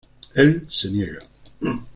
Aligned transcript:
Él 0.33 0.65
se 0.71 0.89
niega. 0.89 1.27